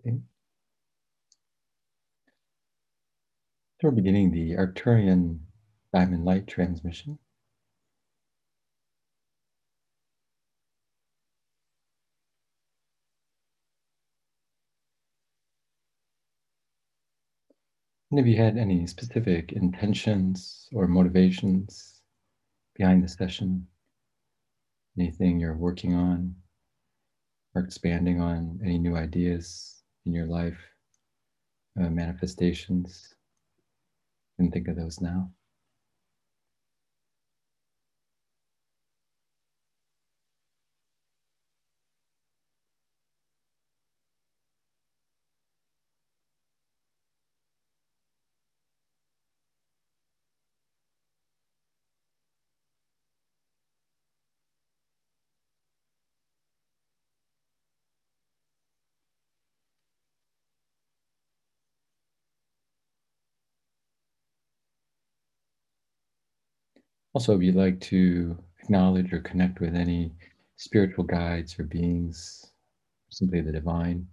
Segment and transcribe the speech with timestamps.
[0.00, 0.18] Okay.
[3.80, 5.40] So we're beginning the Arcturian
[5.92, 7.18] diamond light transmission.
[18.10, 22.00] And if you had any specific intentions or motivations
[22.74, 23.66] behind the session,
[24.98, 26.34] anything you're working on
[27.54, 30.58] or expanding on, any new ideas in your life,
[31.80, 33.14] uh, manifestations,
[34.38, 35.30] and think of those now.
[67.12, 70.12] Also, if you'd like to acknowledge or connect with any
[70.56, 72.52] spiritual guides or beings,
[73.10, 74.08] simply the divine,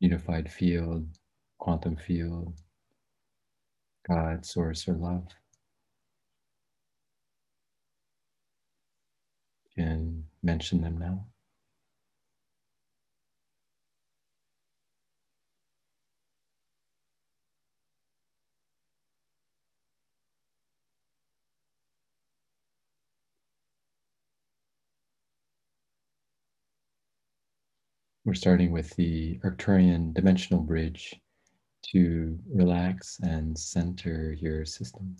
[0.00, 1.08] unified field,
[1.58, 2.60] quantum field,
[4.08, 5.28] God, source, or love,
[9.76, 11.26] can mention them now.
[28.26, 31.14] We're starting with the Arcturian dimensional bridge
[31.92, 35.16] to relax and center your system.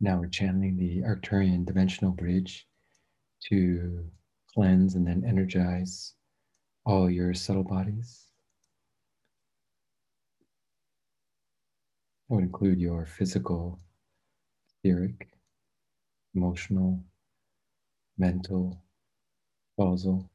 [0.00, 2.66] Now we're channeling the Arcturian dimensional bridge
[3.48, 4.04] to
[4.52, 6.14] cleanse and then energize
[6.84, 8.26] all your subtle bodies.
[12.28, 13.80] That would include your physical,
[14.84, 15.28] etheric,
[16.34, 17.02] emotional,
[18.18, 18.82] mental,
[19.76, 20.30] causal,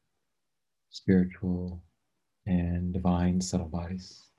[0.90, 1.82] spiritual,
[2.46, 4.31] and divine subtle bodies.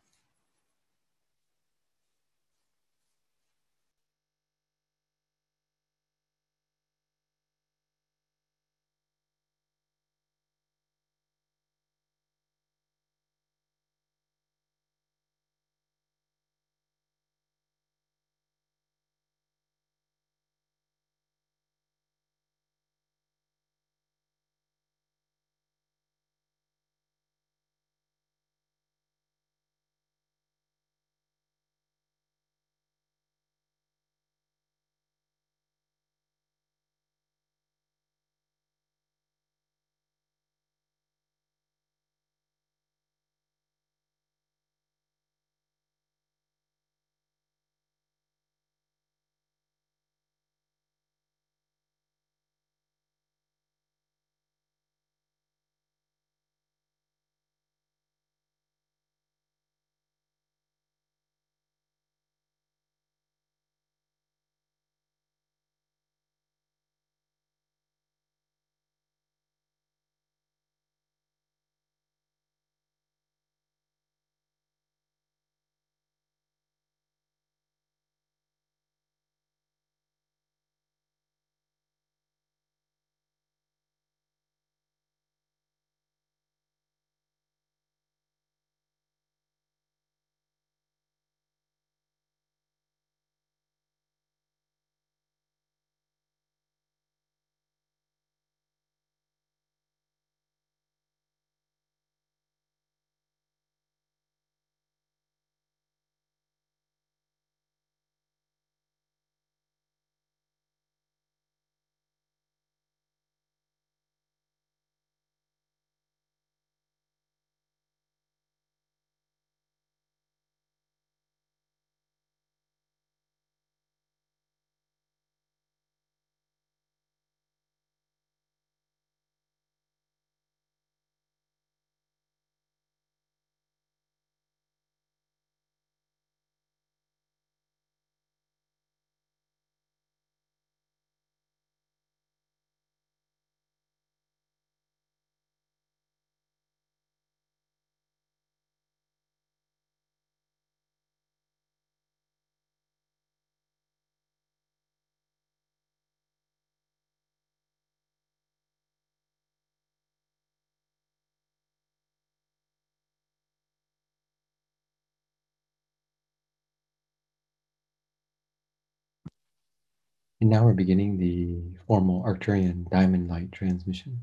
[170.43, 174.19] And now we're beginning the formal Arcturian diamond light transmission.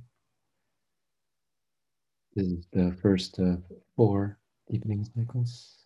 [2.35, 3.63] This is the first of
[3.97, 4.39] four
[4.71, 5.79] deepening cycles.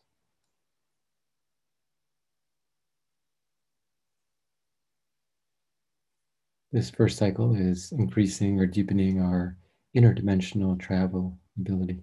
[6.73, 9.57] This first cycle is increasing or deepening our
[9.97, 12.03] interdimensional travel ability.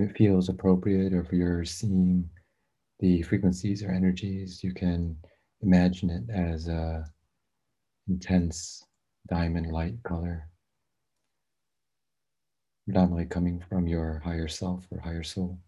[0.00, 2.30] It feels appropriate, or if you're seeing
[3.00, 5.16] the frequencies or energies, you can
[5.60, 7.04] imagine it as a
[8.08, 8.84] intense
[9.28, 10.48] diamond light color,
[12.86, 15.58] predominantly coming from your higher self or higher soul.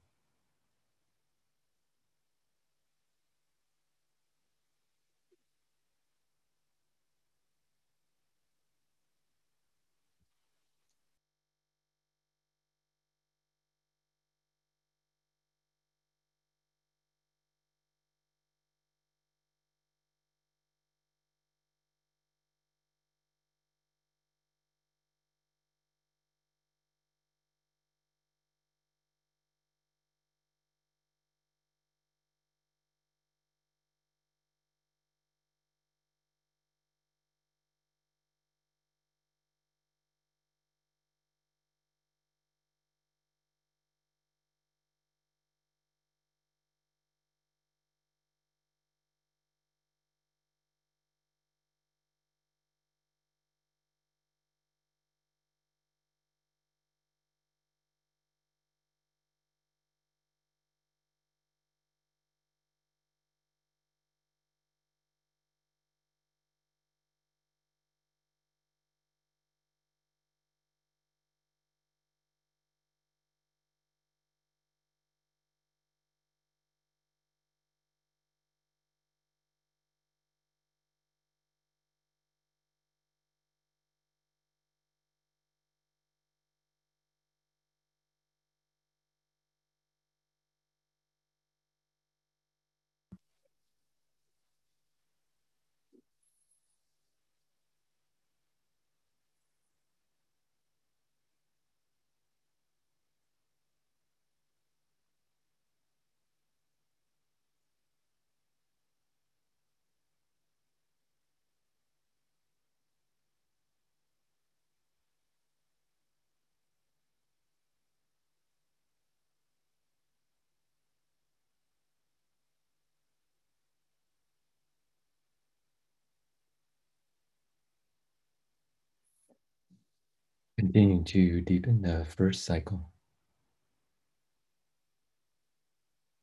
[130.64, 132.90] Continuing to deepen the first cycle,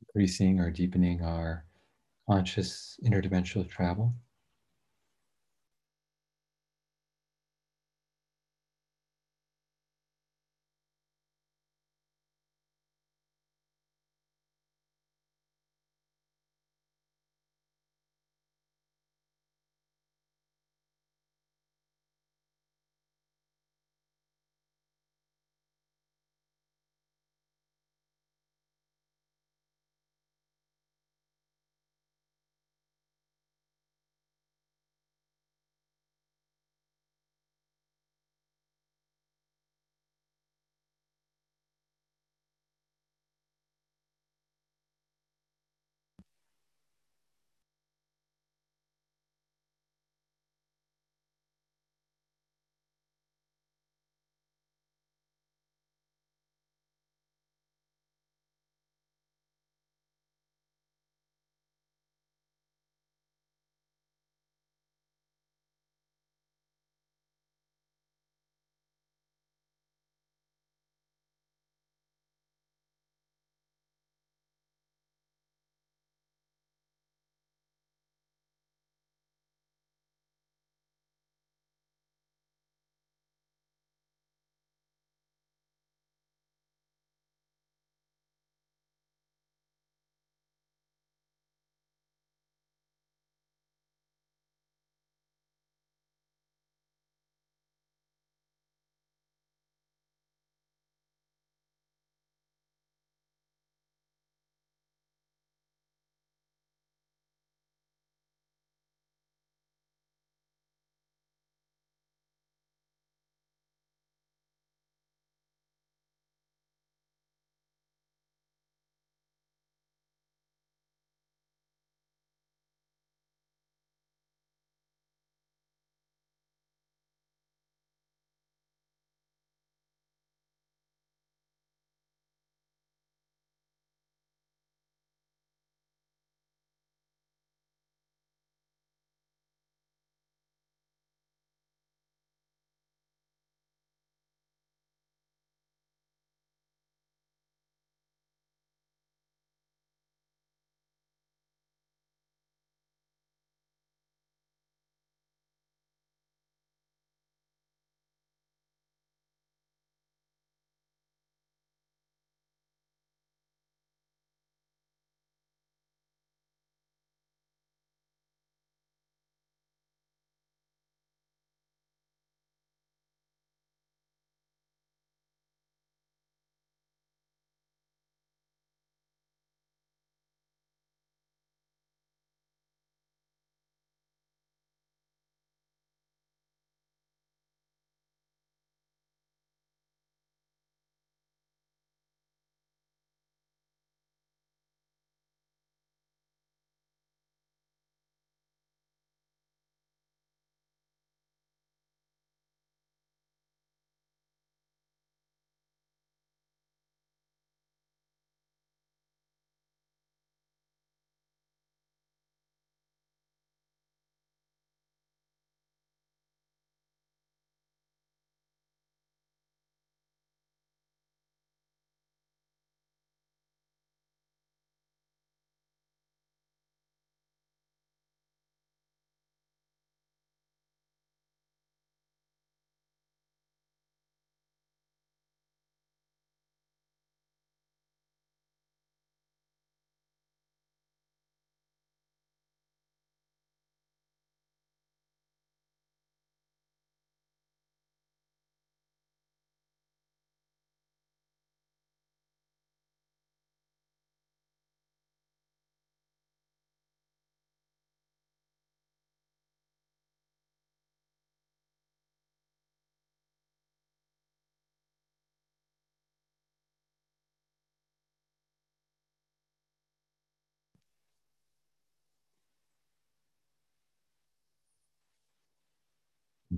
[0.08, 1.66] increasing or deepening our
[2.30, 4.14] conscious interdimensional travel.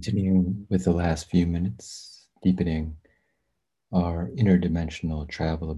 [0.03, 2.98] Continuing with the last few minutes, deepening
[3.93, 5.72] our interdimensional travel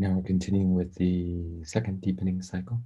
[0.00, 2.80] Now we're continuing with the second deepening cycle.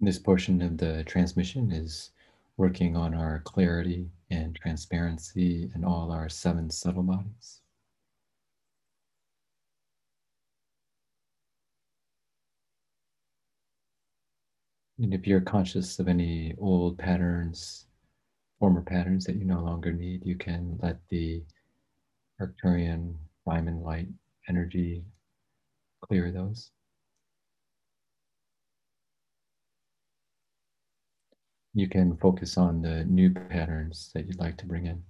[0.00, 2.12] This portion of the transmission is
[2.56, 7.60] working on our clarity and transparency in all our seven subtle bodies.
[14.98, 17.86] And if you're conscious of any old patterns,
[18.58, 21.42] former patterns that you no longer need, you can let the
[22.42, 23.14] Arcturian
[23.46, 24.08] diamond light
[24.48, 25.04] energy
[26.02, 26.70] clear those.
[31.74, 35.04] You can focus on the new patterns that you'd like to bring in.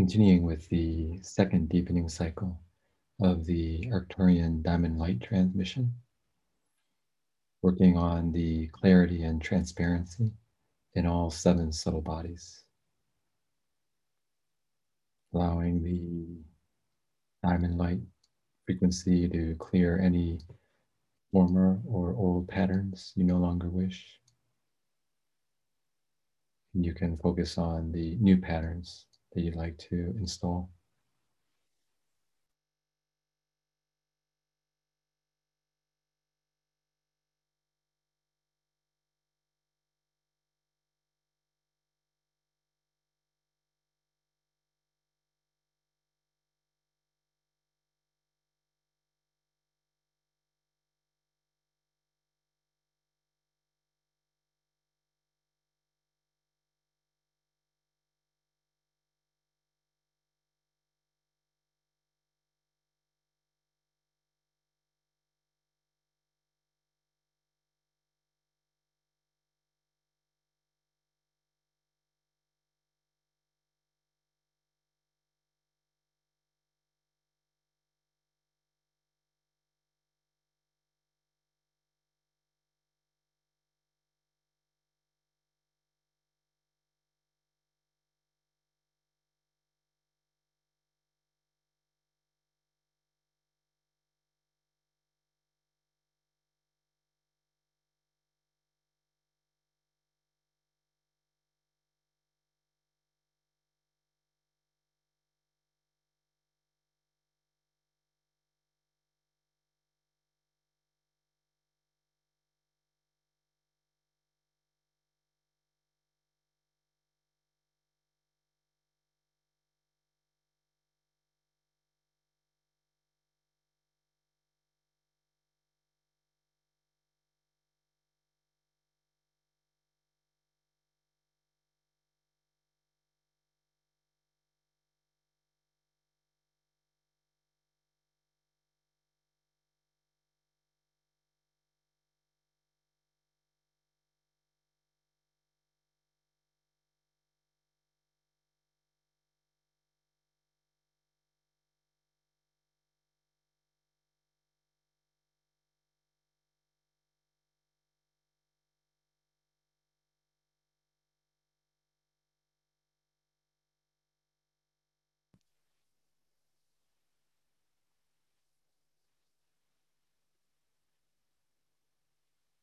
[0.00, 2.58] Continuing with the second deepening cycle
[3.20, 5.92] of the Arcturian diamond light transmission,
[7.60, 10.32] working on the clarity and transparency
[10.94, 12.64] in all seven subtle bodies,
[15.34, 16.38] allowing the
[17.46, 18.00] diamond light
[18.64, 20.38] frequency to clear any
[21.30, 24.18] former or old patterns you no longer wish.
[26.72, 30.70] And you can focus on the new patterns that you'd like to install.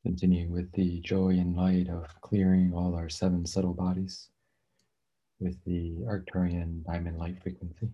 [0.07, 4.29] Continuing with the joy and light of clearing all our seven subtle bodies
[5.41, 7.89] with the Arcturian diamond light frequency.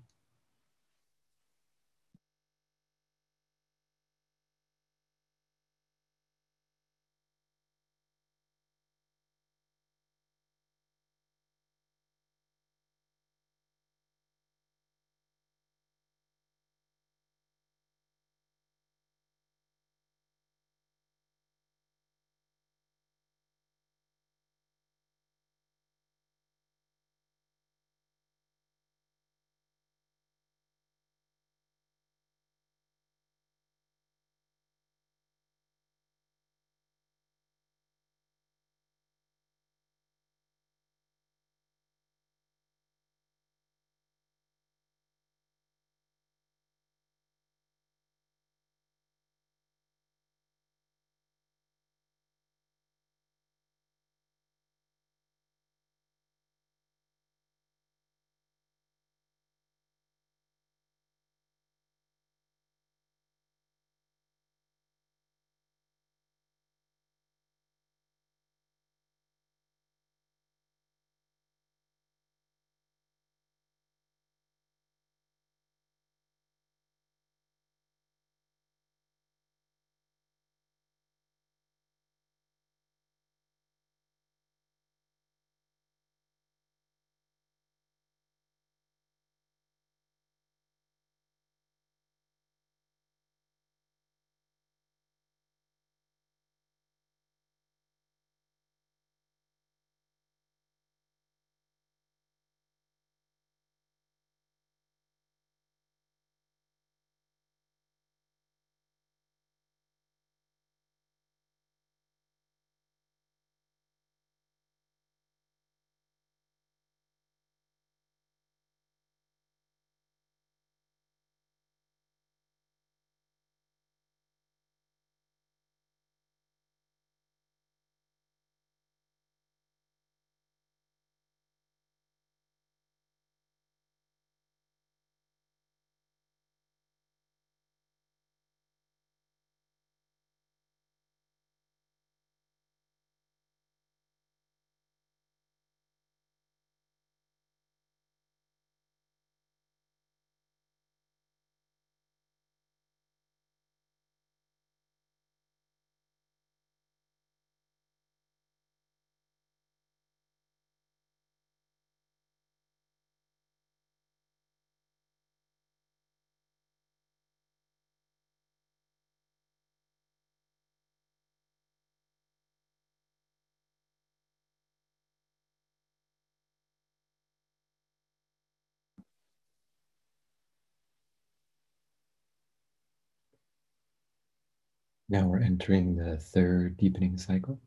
[185.14, 187.62] Now we're entering the third deepening cycle.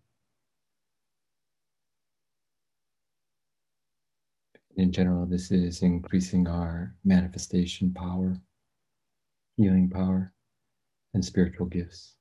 [4.74, 8.40] In general, this is increasing our manifestation power,
[9.56, 10.34] healing power,
[11.14, 12.15] and spiritual gifts.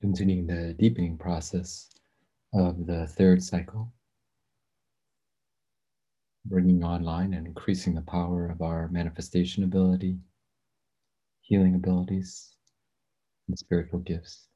[0.00, 1.90] Continuing the deepening process
[2.52, 3.92] of the third cycle,
[6.46, 10.18] bringing online and increasing the power of our manifestation ability,
[11.42, 12.54] healing abilities,
[13.48, 14.49] and spiritual gifts.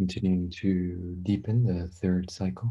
[0.00, 2.70] Continuing to deepen the third cycle.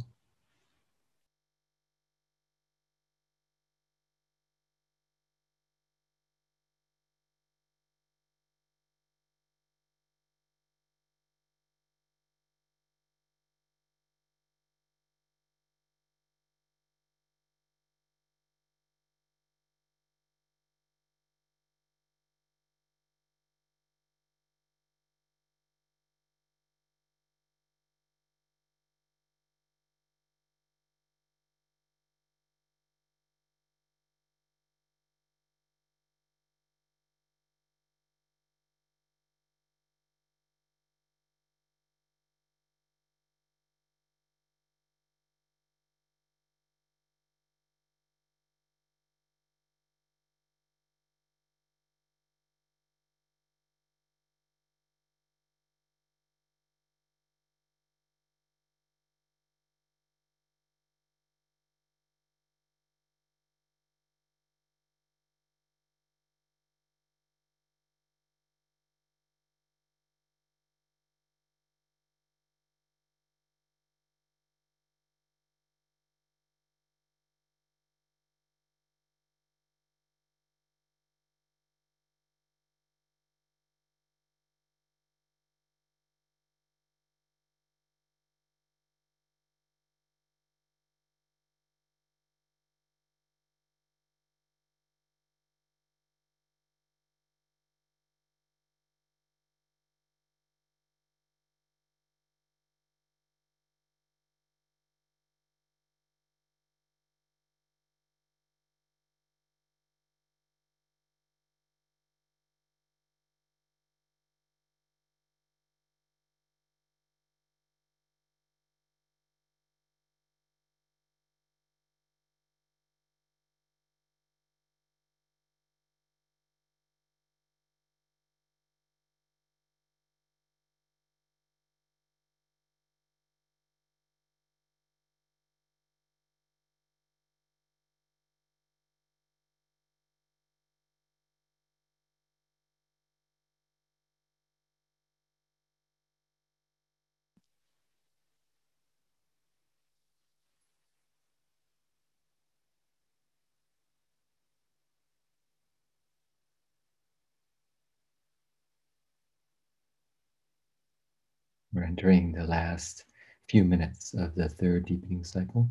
[161.80, 163.05] We're entering the last
[163.47, 165.69] few minutes of the third deepening cycle,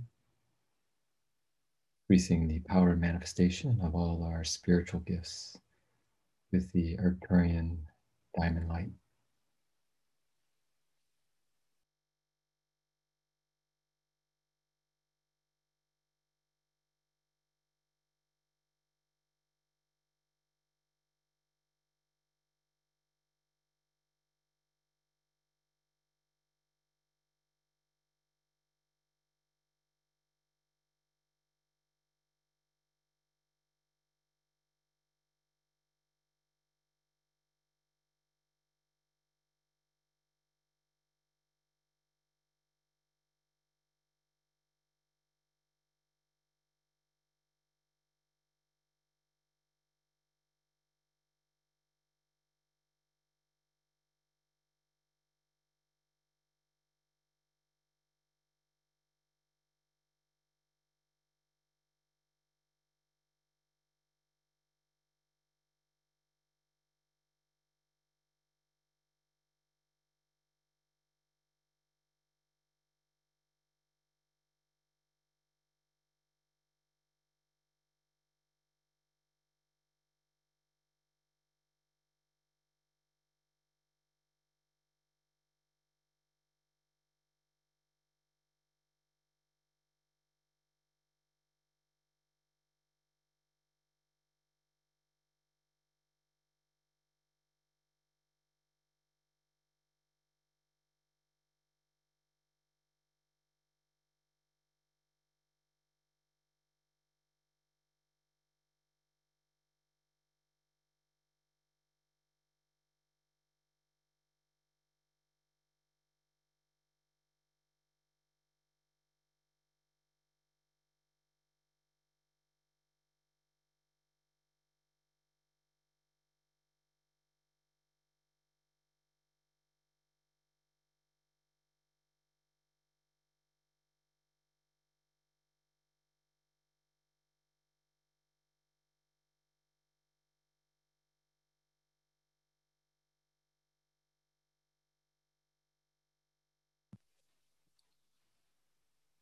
[2.04, 5.58] increasing the power and manifestation of all our spiritual gifts
[6.50, 7.80] with the Arcturian
[8.34, 8.92] diamond light.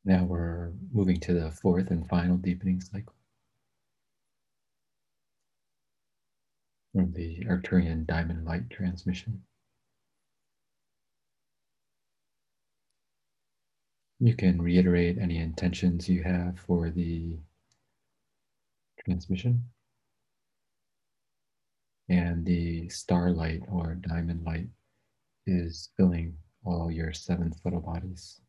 [0.07, 3.13] Now we're moving to the fourth and final deepening cycle.
[6.93, 9.43] From the Arcturian diamond light transmission.
[14.21, 17.39] You can reiterate any intentions you have for the
[19.05, 19.65] transmission.
[22.09, 24.69] And the starlight or diamond light
[25.49, 28.41] is filling all your seven subtle bodies.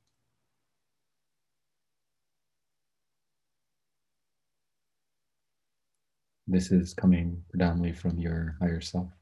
[6.48, 9.17] This is coming predominantly from your higher self.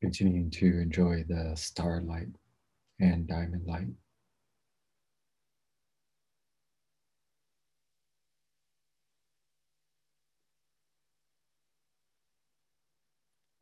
[0.00, 2.28] Continuing to enjoy the starlight
[3.00, 3.88] and diamond light.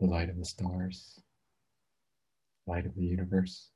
[0.01, 1.19] The light of the stars,
[2.67, 3.71] light of the universe.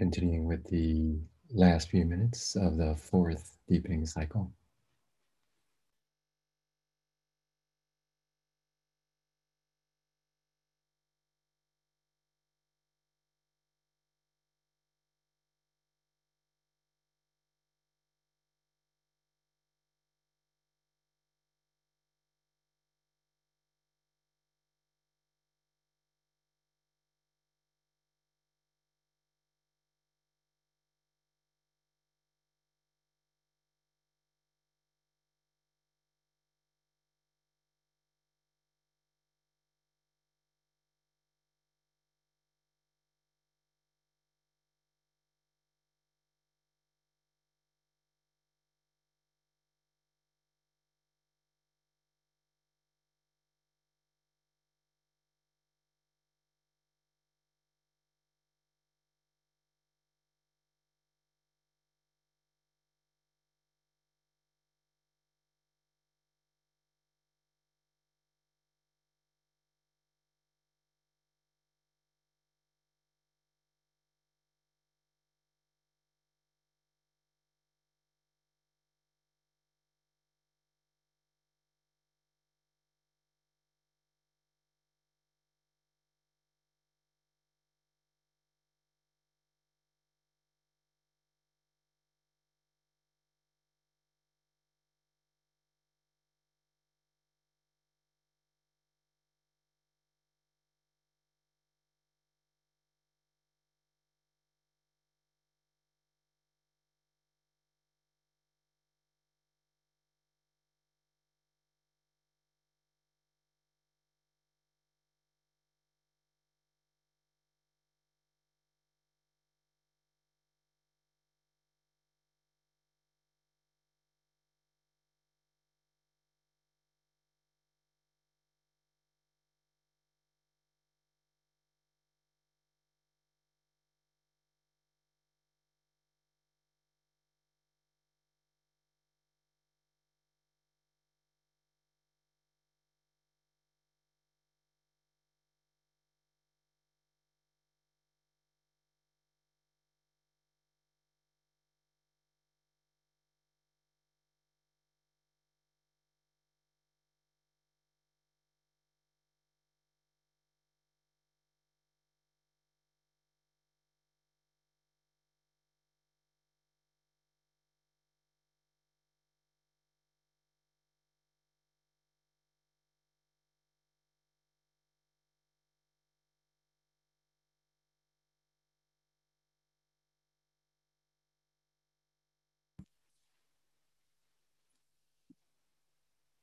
[0.00, 1.18] Continuing with the
[1.50, 4.50] last few minutes of the fourth deepening cycle.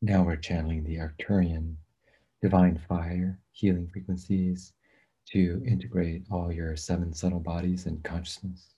[0.07, 1.75] Now we're channeling the Arcturian
[2.41, 4.71] divine fire, healing frequencies
[5.33, 8.76] to integrate all your seven subtle bodies and consciousness.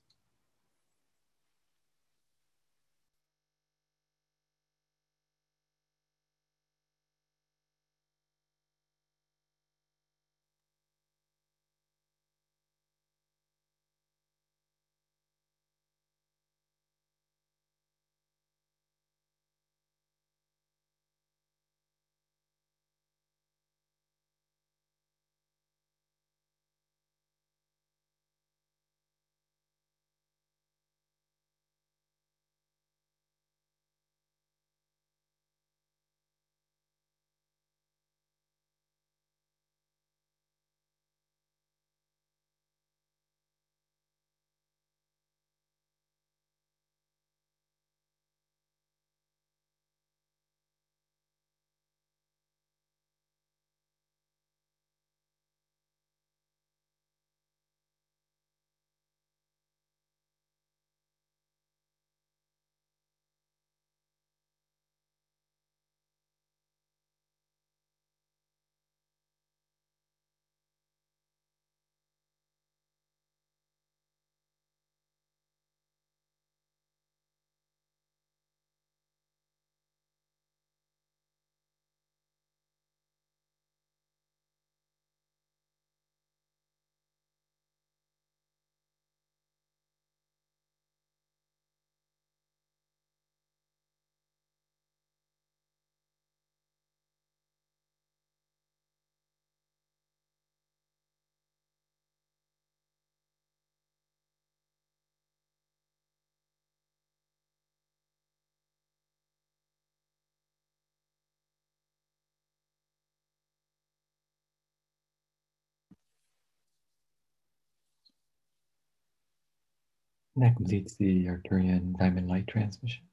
[120.40, 123.04] And that completes the Arcturian diamond light transmission.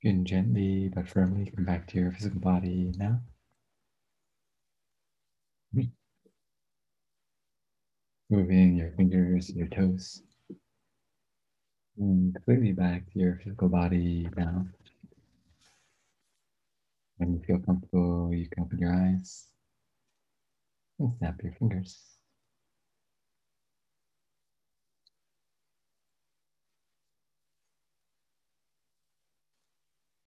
[0.00, 3.20] You can gently but firmly come back to your physical body now.
[8.30, 10.22] Moving your fingers, your toes.
[11.98, 14.64] And completely back to your physical body now.
[17.18, 19.53] When you feel comfortable, you can open your eyes
[20.98, 22.13] and snap your fingers.